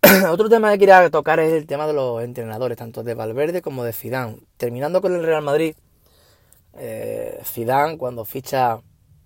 Otro 0.30 0.48
tema 0.48 0.72
que 0.72 0.78
quería 0.78 1.10
tocar 1.10 1.40
es 1.40 1.52
el 1.52 1.66
tema 1.66 1.86
de 1.86 1.92
los 1.92 2.22
entrenadores, 2.22 2.78
tanto 2.78 3.02
de 3.02 3.14
Valverde 3.14 3.62
como 3.62 3.84
de 3.84 3.92
Zidane. 3.92 4.38
Terminando 4.56 5.00
con 5.02 5.14
el 5.14 5.22
Real 5.22 5.42
Madrid, 5.42 5.74
eh, 6.76 7.40
Zidane 7.44 7.98
cuando 7.98 8.24
ficha 8.24 8.80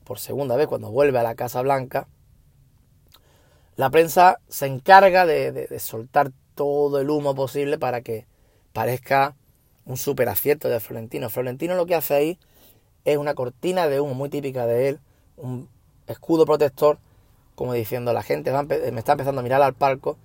por 0.04 0.18
segunda 0.18 0.56
vez, 0.56 0.66
cuando 0.66 0.90
vuelve 0.90 1.18
a 1.18 1.22
la 1.22 1.34
Casa 1.34 1.60
Blanca, 1.62 2.08
la 3.76 3.90
prensa 3.90 4.40
se 4.48 4.66
encarga 4.66 5.26
de, 5.26 5.78
soltar 5.78 6.32
todo 6.54 7.00
el 7.00 7.10
humo 7.10 7.34
posible 7.34 7.78
para 7.78 8.00
que 8.00 8.26
parezca 8.72 9.36
un 9.84 9.96
super 9.96 10.28
acierto 10.28 10.68
de 10.68 10.80
Florentino. 10.80 11.30
Florentino 11.30 11.74
lo 11.74 11.86
que 11.86 11.94
hace 11.94 12.14
ahí 12.14 12.38
es 13.04 13.18
una 13.18 13.34
cortina 13.34 13.86
de 13.86 14.00
humo 14.00 14.14
muy 14.14 14.30
típica 14.30 14.66
de 14.66 14.88
él, 14.88 15.00
un 15.36 15.68
escudo 16.08 16.44
protector, 16.44 16.98
como 17.54 17.72
diciendo 17.72 18.12
la 18.12 18.22
gente 18.22 18.52
me 18.52 18.98
está 18.98 19.12
empezando 19.12 19.40
a 19.40 19.44
mirar 19.44 19.62
al 19.62 19.74
palco, 19.74 20.16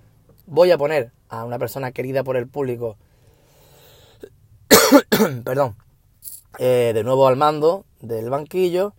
voy 0.47 0.71
a 0.71 0.77
poner 0.77 1.11
a 1.29 1.43
una 1.43 1.59
persona 1.59 1.91
querida 1.91 2.23
por 2.23 2.37
el 2.37 2.47
público, 2.47 2.97
perdón, 5.43 5.75
eh, 6.59 6.91
de 6.93 7.03
nuevo 7.03 7.27
al 7.27 7.35
mando 7.35 7.85
del 7.99 8.29
banquillo 8.29 8.93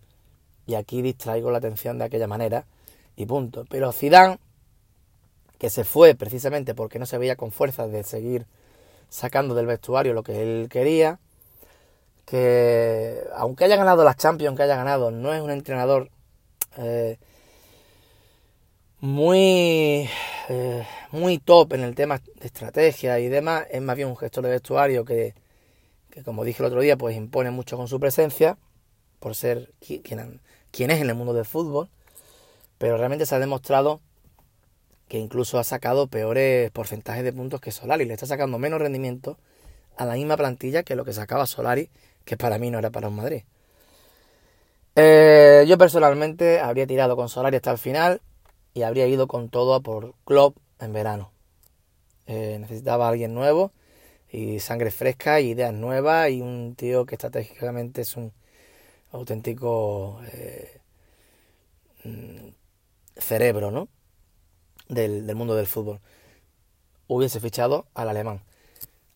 y 0.66 0.74
aquí 0.74 1.02
distraigo 1.02 1.50
la 1.50 1.58
atención 1.58 1.98
de 1.98 2.04
aquella 2.04 2.26
manera 2.26 2.64
y 3.16 3.26
punto. 3.26 3.64
Pero 3.68 3.92
Zidane, 3.92 4.38
que 5.58 5.70
se 5.70 5.84
fue 5.84 6.14
precisamente 6.14 6.74
porque 6.74 6.98
no 6.98 7.06
se 7.06 7.18
veía 7.18 7.36
con 7.36 7.52
fuerza 7.52 7.86
de 7.86 8.02
seguir 8.02 8.46
sacando 9.08 9.54
del 9.54 9.66
vestuario 9.66 10.14
lo 10.14 10.22
que 10.22 10.42
él 10.42 10.68
quería, 10.68 11.18
que 12.24 13.22
aunque 13.36 13.64
haya 13.64 13.76
ganado 13.76 14.02
las 14.04 14.16
Champions, 14.16 14.56
que 14.56 14.64
haya 14.64 14.76
ganado, 14.76 15.10
no 15.10 15.32
es 15.32 15.40
un 15.40 15.50
entrenador 15.50 16.10
eh, 16.78 17.18
muy, 19.00 20.08
eh, 20.48 20.86
muy 21.12 21.38
top 21.38 21.74
en 21.74 21.82
el 21.82 21.94
tema 21.94 22.20
de 22.40 22.46
estrategia 22.46 23.20
y 23.20 23.28
demás, 23.28 23.66
es 23.70 23.82
más 23.82 23.96
bien 23.96 24.08
un 24.08 24.16
gestor 24.16 24.44
de 24.44 24.50
vestuario 24.50 25.04
que, 25.04 25.34
que 26.14 26.22
como 26.22 26.44
dije 26.44 26.62
el 26.62 26.68
otro 26.68 26.80
día, 26.80 26.96
pues 26.96 27.16
impone 27.16 27.50
mucho 27.50 27.76
con 27.76 27.88
su 27.88 27.98
presencia, 27.98 28.56
por 29.18 29.34
ser 29.34 29.72
quien, 29.80 30.90
es 30.90 31.00
en 31.00 31.08
el 31.08 31.14
mundo 31.16 31.34
del 31.34 31.44
fútbol, 31.44 31.88
pero 32.78 32.96
realmente 32.96 33.26
se 33.26 33.34
ha 33.34 33.40
demostrado 33.40 34.00
que 35.08 35.18
incluso 35.18 35.58
ha 35.58 35.64
sacado 35.64 36.06
peores 36.06 36.70
porcentajes 36.70 37.24
de 37.24 37.32
puntos 37.32 37.60
que 37.60 37.72
Solari. 37.72 38.04
Le 38.04 38.14
está 38.14 38.26
sacando 38.26 38.58
menos 38.58 38.80
rendimiento 38.80 39.38
a 39.96 40.04
la 40.04 40.14
misma 40.14 40.36
plantilla 40.36 40.84
que 40.84 40.94
lo 40.94 41.04
que 41.04 41.12
sacaba 41.12 41.46
Solari, 41.46 41.90
que 42.24 42.36
para 42.36 42.58
mí 42.58 42.70
no 42.70 42.78
era 42.78 42.90
para 42.90 43.08
un 43.08 43.16
Madrid. 43.16 43.42
Eh, 44.94 45.64
yo 45.66 45.76
personalmente 45.76 46.60
habría 46.60 46.86
tirado 46.86 47.16
con 47.16 47.28
Solari 47.28 47.56
hasta 47.56 47.72
el 47.72 47.78
final 47.78 48.20
y 48.72 48.82
habría 48.82 49.08
ido 49.08 49.26
con 49.26 49.48
todo 49.48 49.74
a 49.74 49.80
por 49.80 50.14
Klopp 50.24 50.56
en 50.78 50.92
verano. 50.92 51.32
Eh, 52.26 52.58
necesitaba 52.60 53.06
a 53.06 53.08
alguien 53.08 53.34
nuevo 53.34 53.72
y 54.34 54.58
sangre 54.58 54.90
fresca 54.90 55.40
y 55.40 55.50
ideas 55.50 55.72
nuevas 55.72 56.28
y 56.28 56.40
un 56.40 56.74
tío 56.74 57.06
que 57.06 57.14
estratégicamente 57.14 58.00
es 58.00 58.16
un 58.16 58.32
auténtico 59.12 60.20
eh, 60.32 60.80
mm, 62.02 62.48
cerebro, 63.16 63.70
¿no? 63.70 63.88
Del, 64.88 65.32
mundo 65.36 65.54
del 65.54 65.68
fútbol. 65.68 66.00
Hubiese 67.06 67.38
fichado 67.38 67.86
al 67.94 68.08
alemán. 68.08 68.42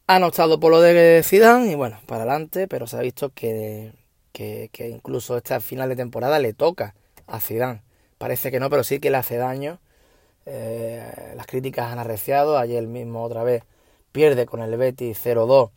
Han 0.07 0.23
optado 0.23 0.61
por 0.61 0.71
lo 0.71 0.81
de 0.81 1.23
Zidane 1.25 1.73
y 1.73 1.75
bueno, 1.75 1.99
para 2.07 2.23
adelante, 2.23 2.69
pero 2.69 2.87
se 2.87 2.97
ha 2.97 3.01
visto 3.01 3.31
que, 3.35 3.93
que, 4.33 4.71
incluso 4.89 5.37
esta 5.37 5.61
final 5.61 5.89
de 5.89 5.97
temporada 5.97 6.39
le 6.39 6.53
toca 6.53 6.95
a 7.27 7.41
Zidane. 7.41 7.83
Parece 8.19 8.53
que 8.53 8.61
no, 8.61 8.71
pero 8.71 8.85
sí 8.85 9.01
que 9.01 9.11
le 9.11 9.17
hace 9.17 9.37
daño. 9.37 9.81
Eh, 10.47 11.33
las 11.37 11.47
críticas 11.47 11.91
han 11.91 11.99
arreciado. 11.99 12.57
Ayer 12.57 12.87
mismo 12.87 13.25
otra 13.25 13.43
vez 13.43 13.65
pierde 14.13 14.47
con 14.47 14.63
el 14.63 14.77
Betis 14.77 15.19
0-2. 15.25 15.71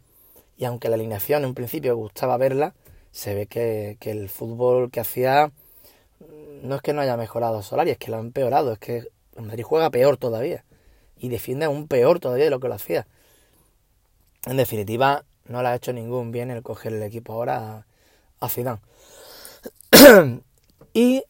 Y 0.57 0.65
aunque 0.65 0.89
la 0.89 0.95
alineación 0.95 1.43
en 1.43 1.53
principio 1.53 1.95
gustaba 1.95 2.37
verla, 2.37 2.73
se 3.11 3.35
ve 3.35 3.47
que, 3.47 3.97
el 4.01 4.29
fútbol 4.29 4.89
que 4.91 4.99
hacía 4.99 5.51
no 6.61 6.75
es 6.75 6.81
que 6.81 6.93
no 6.93 7.01
haya 7.01 7.17
mejorado 7.17 7.61
Solari, 7.61 7.91
es 7.91 7.97
que 7.97 8.11
lo 8.11 8.17
ha 8.17 8.19
empeorado, 8.19 8.73
es 8.73 8.79
que 8.79 9.07
Madrid 9.35 9.63
juega 9.63 9.89
peor 9.89 10.17
todavía 10.17 10.63
y 11.17 11.29
defiende 11.29 11.65
aún 11.65 11.87
peor 11.87 12.19
todavía 12.19 12.45
de 12.45 12.51
lo 12.51 12.59
que 12.59 12.67
lo 12.67 12.75
hacía. 12.75 13.07
En 14.45 14.57
definitiva, 14.57 15.23
no 15.45 15.61
le 15.61 15.69
ha 15.69 15.75
hecho 15.75 15.93
ningún 15.93 16.31
bien 16.31 16.51
el 16.51 16.63
coger 16.63 16.93
el 16.93 17.03
equipo 17.03 17.33
ahora 17.33 17.85
a, 18.39 18.49
Zidane. 18.49 18.79
y 20.93 21.23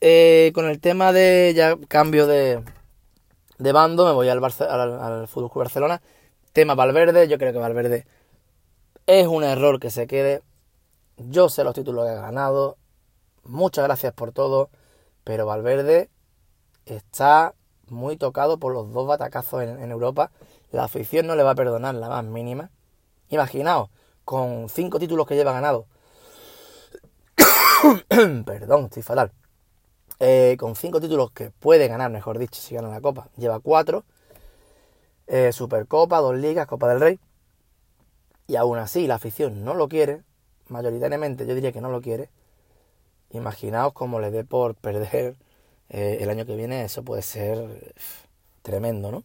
eh, 0.00 0.52
con 0.54 0.66
el 0.66 0.80
tema 0.80 1.12
de 1.12 1.52
ya 1.54 1.76
cambio 1.88 2.26
de, 2.26 2.62
de 3.58 3.72
bando, 3.72 4.04
me 4.06 4.12
voy 4.12 4.28
al, 4.28 4.42
al, 4.44 5.00
al 5.00 5.28
Fútbol 5.28 5.50
Barcelona. 5.54 6.00
Tema 6.54 6.74
Valverde, 6.74 7.28
yo 7.28 7.36
creo 7.36 7.52
que 7.52 7.58
Valverde 7.58 8.06
es 9.06 9.26
un 9.26 9.44
error 9.44 9.78
que 9.78 9.90
se 9.90 10.06
quede 10.06 10.40
yo 11.16 11.48
sé 11.48 11.64
los 11.64 11.74
títulos 11.74 12.04
que 12.04 12.12
ha 12.12 12.20
ganado. 12.20 12.76
Muchas 13.42 13.84
gracias 13.84 14.12
por 14.12 14.32
todo. 14.32 14.70
Pero 15.24 15.46
Valverde 15.46 16.10
está 16.86 17.54
muy 17.88 18.16
tocado 18.16 18.58
por 18.58 18.72
los 18.72 18.92
dos 18.92 19.06
batacazos 19.06 19.62
en, 19.64 19.90
Europa. 19.90 20.30
La 20.70 20.84
afición 20.84 21.26
no 21.26 21.34
le 21.34 21.42
va 21.42 21.50
a 21.50 21.54
perdonar 21.56 21.94
la 21.96 22.08
más 22.08 22.24
mínima. 22.24 22.70
Imaginaos, 23.30 23.90
con 24.24 24.68
cinco 24.68 24.98
títulos 25.00 25.26
que 25.26 25.34
lleva 25.34 25.52
ganado. 25.52 25.86
Perdón, 28.46 28.84
estoy 28.84 29.02
fatal. 29.02 29.32
Eh, 30.20 30.56
con 30.58 30.76
cinco 30.76 31.00
títulos 31.00 31.32
que 31.32 31.50
puede 31.50 31.88
ganar, 31.88 32.12
mejor 32.12 32.38
dicho, 32.38 32.60
si 32.60 32.76
gana 32.76 32.88
la 32.88 33.00
Copa. 33.00 33.28
Lleva 33.36 33.60
cuatro. 33.60 34.04
Eh, 35.26 35.52
Supercopa, 35.52 36.18
dos 36.18 36.36
ligas, 36.36 36.66
Copa 36.66 36.88
del 36.88 37.00
Rey. 37.00 37.20
Y 38.46 38.56
aún 38.56 38.78
así 38.78 39.06
la 39.06 39.14
afición 39.16 39.64
no 39.64 39.74
lo 39.74 39.88
quiere 39.88 40.22
mayoritariamente 40.68 41.46
yo 41.46 41.54
diría 41.54 41.72
que 41.72 41.80
no 41.80 41.90
lo 41.90 42.00
quiere, 42.00 42.30
imaginaos 43.30 43.92
cómo 43.92 44.20
le 44.20 44.30
dé 44.30 44.44
por 44.44 44.74
perder 44.74 45.36
eh, 45.90 46.18
el 46.20 46.30
año 46.30 46.46
que 46.46 46.56
viene, 46.56 46.84
eso 46.84 47.02
puede 47.02 47.22
ser 47.22 47.94
tremendo, 48.62 49.10
¿no? 49.10 49.24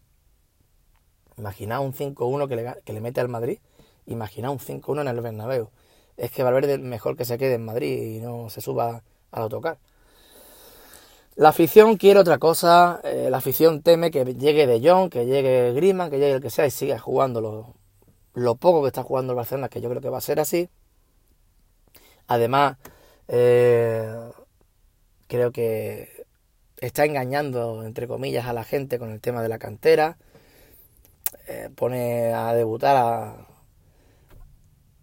Imaginaos 1.37 1.85
un 1.85 1.93
5-1 1.93 2.47
que 2.49 2.55
le, 2.57 2.75
que 2.83 2.93
le 2.93 3.01
mete 3.01 3.21
al 3.21 3.29
Madrid, 3.29 3.59
imaginaos 4.05 4.69
un 4.69 4.81
5-1 4.81 5.01
en 5.01 5.07
el 5.07 5.21
Bernabéu. 5.21 5.69
Es 6.17 6.31
que 6.31 6.43
Valverde 6.43 6.77
mejor 6.77 7.15
que 7.15 7.23
se 7.23 7.37
quede 7.37 7.53
en 7.53 7.63
Madrid 7.63 8.17
y 8.17 8.19
no 8.19 8.49
se 8.49 8.59
suba 8.59 9.03
al 9.31 9.43
autocar. 9.43 9.77
La 11.39 11.49
afición 11.49 11.95
quiere 11.95 12.19
otra 12.19 12.37
cosa, 12.37 12.99
eh, 13.01 13.29
la 13.31 13.37
afición 13.37 13.81
teme 13.81 14.11
que 14.11 14.25
llegue 14.25 14.67
De 14.67 14.81
Jong, 14.81 15.09
que 15.09 15.25
llegue 15.25 15.71
Griezmann, 15.71 16.09
que 16.09 16.19
llegue 16.19 16.33
el 16.33 16.41
que 16.41 16.49
sea 16.49 16.65
y 16.67 16.69
siga 16.69 16.99
jugando 16.99 17.77
lo, 18.33 18.55
poco 18.55 18.81
que 18.81 18.87
está 18.87 19.03
jugando 19.03 19.31
el 19.31 19.37
Barcelona, 19.37 19.69
que 19.69 19.79
yo 19.79 19.89
creo 19.89 20.01
que 20.01 20.09
va 20.09 20.17
a 20.17 20.21
ser 20.21 20.41
así. 20.41 20.69
Además, 22.27 22.75
eh, 23.29 24.13
creo 25.27 25.53
que 25.53 26.25
está 26.75 27.05
engañando, 27.05 27.85
entre 27.85 28.05
comillas, 28.09 28.45
a 28.45 28.51
la 28.51 28.65
gente 28.65 28.99
con 28.99 29.09
el 29.09 29.21
tema 29.21 29.41
de 29.41 29.47
la 29.47 29.59
cantera. 29.59 30.17
Eh, 31.47 31.69
pone 31.73 32.33
a 32.33 32.53
debutar 32.53 32.97
a, 32.97 33.47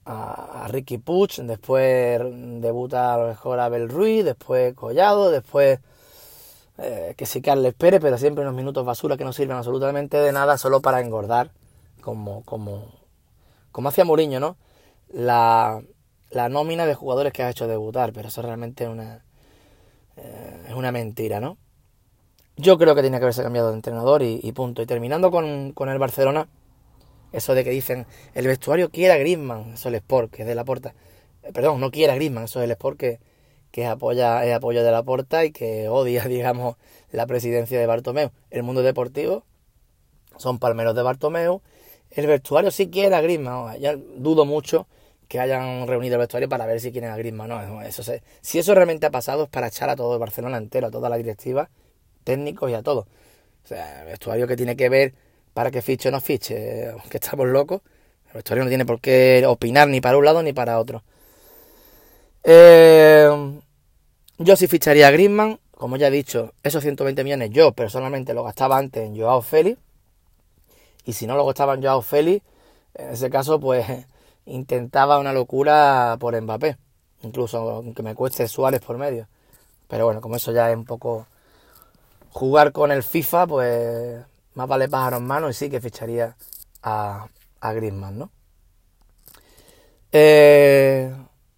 a, 0.05 0.69
Ricky 0.69 0.99
Puch, 0.99 1.39
después 1.41 2.21
debuta 2.61 3.15
a 3.15 3.19
lo 3.19 3.29
mejor 3.29 3.59
a 3.59 3.65
Abel 3.65 3.89
Ruiz, 3.89 4.23
después 4.23 4.75
Collado, 4.75 5.31
después 5.31 5.81
eh, 6.79 7.15
que 7.17 7.27
sí 7.27 7.41
Carles 7.41 7.75
Pérez, 7.75 8.01
pero 8.01 8.19
siempre 8.19 8.43
unos 8.43 8.55
minutos 8.55 8.85
basura 8.85 9.17
que 9.17 9.25
no 9.25 9.33
sirven 9.33 9.57
absolutamente 9.57 10.19
de 10.19 10.33
nada, 10.33 10.59
solo 10.59 10.81
para 10.81 11.01
engordar, 11.01 11.51
como, 12.03 12.43
como, 12.45 12.93
como 13.73 13.89
hacía 13.89 14.05
Mourinho, 14.05 14.41
¿no? 14.41 14.57
La, 15.09 15.83
la 16.31 16.49
nómina 16.49 16.87
de 16.87 16.95
jugadores 16.95 17.33
que 17.33 17.43
ha 17.43 17.51
hecho 17.51 17.67
debutar, 17.67 18.13
pero 18.13 18.29
eso 18.29 18.43
realmente 18.43 18.85
es 18.85 18.91
una, 18.91 19.25
eh, 20.17 20.65
es 20.69 20.75
una 20.75 20.93
mentira, 20.93 21.41
¿no? 21.41 21.57
Yo 22.57 22.79
creo 22.79 22.95
que 22.95 23.03
tiene 23.03 23.19
que 23.19 23.25
haberse 23.25 23.43
cambiado 23.43 23.69
de 23.69 23.75
entrenador 23.75 24.23
y, 24.23 24.53
punto. 24.53 24.81
Y 24.81 24.87
terminando 24.87 25.31
con, 25.31 25.73
con, 25.73 25.91
el 25.91 25.99
Barcelona, 25.99 26.49
eso 27.33 27.55
de 27.55 27.65
que 27.65 27.71
dicen 27.71 28.07
el 28.35 28.47
vestuario 28.47 28.91
quiere 28.91 29.13
a 29.13 29.19
Griezmann, 29.19 29.75
eso 29.75 29.75
es 29.75 29.87
el 29.87 29.95
Sport, 29.97 30.33
que 30.33 30.43
es 30.43 30.49
de 30.49 30.55
la 30.55 30.65
puerta. 30.65 30.95
Eh, 31.43 31.53
perdón, 31.53 31.81
no 31.81 31.91
quiere 31.91 32.13
a 32.13 32.17
Griezmann, 32.17 32.45
eso 32.45 32.61
es 32.61 32.65
el 32.65 32.71
Sport 32.71 32.99
que, 32.99 33.21
que 33.77 33.85
apoya, 33.85 34.43
es 34.47 34.55
apoyo 34.55 34.83
de 34.83 34.91
la 34.91 35.03
porta 35.03 35.45
y 35.45 35.51
que 35.51 35.91
odia, 35.91 36.25
digamos, 36.29 36.77
la 37.13 37.27
presidencia 37.27 37.79
de 37.79 37.85
Bartomeu. 37.85 38.31
El 38.51 38.63
mundo 38.63 38.83
deportivo 38.83 39.45
son 40.39 40.59
palmeros 40.59 40.95
de 40.97 41.03
Bartomeu. 41.03 41.61
El 42.11 42.27
vestuario 42.27 42.71
sí 42.71 42.89
quiere 42.89 43.15
a 43.15 43.21
Griezmann. 43.21 43.79
Ya 43.79 43.95
dudo 43.95 44.47
mucho 44.47 44.87
que 45.29 45.41
hayan 45.41 45.87
reunido 45.87 46.15
el 46.15 46.21
vestuario 46.21 46.49
para 46.49 46.65
ver 46.65 46.81
si 46.81 46.91
quieren 46.91 47.11
a 47.11 47.19
Griezmann. 47.19 47.51
No, 47.51 47.83
eso 47.83 48.03
si 48.41 48.59
eso 48.59 48.75
realmente 48.75 49.05
ha 49.05 49.11
pasado 49.11 49.43
es 49.43 49.51
para 49.51 49.67
echar 49.67 49.91
a 49.91 49.97
todo 49.97 50.15
el 50.15 50.21
Barcelona 50.21 50.57
entero, 50.57 50.87
a 50.87 50.91
toda 50.91 51.11
la 51.11 51.19
directiva, 51.19 51.69
técnicos 52.25 52.71
y 52.71 52.75
a 52.75 52.83
todos. 52.83 53.05
O 53.63 53.69
sea, 53.69 54.01
el 54.01 54.07
vestuario 54.07 54.47
que 54.47 54.57
tiene 54.57 54.75
que 54.75 54.89
ver 54.89 55.13
para 55.53 55.71
que 55.71 55.83
fiche 55.83 56.09
o 56.09 56.13
no 56.13 56.23
fiche, 56.23 56.93
que 57.11 57.19
estamos 57.19 57.47
locos. 57.47 57.83
El 58.29 58.37
vestuario 58.37 58.65
no 58.65 58.71
tiene 58.71 58.87
por 58.87 59.03
qué 59.03 59.45
opinar 59.47 59.87
ni 59.87 60.01
para 60.01 60.17
un 60.17 60.25
lado 60.25 60.43
ni 60.43 60.55
para 60.55 60.79
otro. 60.79 61.03
Eh, 62.43 63.61
yo 64.39 64.57
sí 64.57 64.67
ficharía 64.67 65.09
a 65.09 65.11
Griezmann, 65.11 65.59
como 65.73 65.97
ya 65.97 66.09
he 66.09 66.11
dicho, 66.11 66.53
esos 66.63 66.83
120 66.83 67.23
millones 67.25 67.51
yo 67.51 67.73
personalmente 67.73 68.35
lo 68.35 68.45
gastaba 68.45 68.79
antes 68.79 69.07
en 69.07 69.17
Joao 69.17 69.43
Félix. 69.43 69.79
Y 71.05 71.13
si 71.13 71.27
no 71.27 71.37
lo 71.37 71.47
gastaba 71.47 71.75
en 71.75 71.83
Joao 71.83 72.03
Félix, 72.03 72.45
en 72.95 73.11
ese 73.11 73.31
caso, 73.31 73.61
pues 73.61 73.87
intentaba 74.47 75.19
una 75.19 75.33
locura 75.33 76.17
por 76.19 76.41
Mbappé. 76.41 76.77
Incluso 77.23 77.59
aunque 77.59 78.03
me 78.03 78.15
cueste 78.15 78.49
Suárez 78.49 78.81
por 78.81 78.99
medio. 78.99 79.29
Pero 79.89 80.05
bueno, 80.07 80.21
como 80.21 80.37
eso 80.37 80.53
ya 80.53 80.71
es 80.71 80.77
un 80.77 80.85
poco 80.85 81.27
jugar 82.31 82.73
con 82.73 82.91
el 82.93 83.03
FIFA, 83.03 83.47
pues 83.47 84.21
más 84.55 84.69
vale 84.69 84.89
pájaro 84.89 85.19
en 85.19 85.27
mano 85.27 85.49
y 85.49 85.55
sí 85.55 85.71
que 85.71 85.81
ficharía 85.81 86.37
a, 86.83 87.29
a 87.61 87.73
Griezmann, 87.73 88.19
¿no? 88.19 88.31
Eh, 90.13 91.15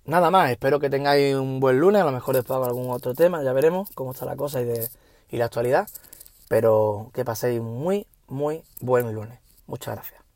nada 0.08 0.30
más, 0.30 0.50
espero 0.50 0.80
que 0.80 0.90
tengáis 0.90 1.34
un 1.36 1.60
buen 1.60 1.78
lunes, 1.78 2.02
a 2.02 2.04
lo 2.06 2.12
mejor 2.12 2.34
después 2.34 2.56
hago 2.56 2.64
algún 2.64 2.90
otro 2.90 3.14
tema, 3.14 3.42
ya 3.42 3.52
veremos 3.52 3.90
cómo 3.94 4.12
está 4.12 4.24
la 4.24 4.36
cosa 4.36 4.60
y, 4.60 4.64
de, 4.64 4.88
y 5.30 5.36
la 5.36 5.44
actualidad, 5.44 5.88
pero 6.48 7.10
que 7.14 7.24
paséis 7.24 7.60
muy, 7.60 8.06
muy 8.26 8.62
buen 8.80 9.12
lunes. 9.12 9.38
Muchas 9.66 9.94
gracias. 9.94 10.27